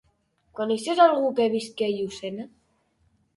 Coneixes 0.59 1.01
algú 1.03 1.29
que 1.41 1.47
visqui 1.57 1.87
a 1.89 1.91
Llucena? 1.99 2.49